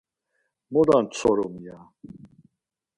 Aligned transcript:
Moda 0.71 0.97
ntsorum? 1.05 1.55
ya. 1.65 1.77